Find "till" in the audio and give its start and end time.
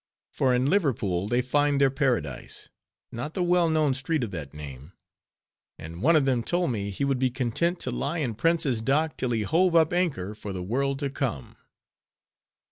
9.15-9.29